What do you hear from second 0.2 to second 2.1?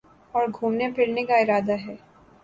اور گھومنے پھرنے کا ارادہ ہے